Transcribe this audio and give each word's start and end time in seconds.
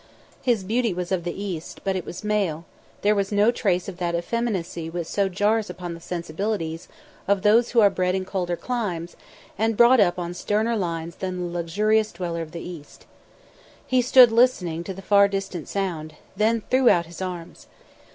His 0.41 0.63
beauty 0.63 0.95
was 0.95 1.11
of 1.11 1.23
the 1.23 1.43
East, 1.43 1.81
but 1.83 1.95
it 1.95 2.07
was 2.07 2.23
male; 2.23 2.65
there 3.03 3.13
was 3.13 3.31
no 3.31 3.51
trace 3.51 3.87
of 3.87 3.97
that 3.97 4.15
effeminacy 4.15 4.89
which 4.89 5.05
so 5.05 5.29
jars 5.29 5.69
upon 5.69 5.93
the 5.93 5.99
sensibilities 5.99 6.87
of 7.27 7.43
those 7.43 7.69
who 7.69 7.81
are 7.81 7.89
bred 7.91 8.15
in 8.15 8.25
colder 8.25 8.55
climes 8.55 9.15
and 9.59 9.77
brought 9.77 9.99
up 9.99 10.17
on 10.17 10.33
sterner 10.33 10.75
lines 10.75 11.17
than 11.17 11.37
the 11.37 11.53
luxurious 11.55 12.11
dweller 12.11 12.41
of 12.41 12.51
the 12.51 12.67
East. 12.67 13.05
He 13.85 14.01
stood 14.01 14.31
listening 14.31 14.83
to 14.85 14.93
the 14.95 15.03
far 15.03 15.27
distant 15.27 15.67
sound, 15.67 16.15
then 16.35 16.61
threw 16.71 16.89
out 16.89 17.05
his 17.05 17.21
arms. 17.21 17.67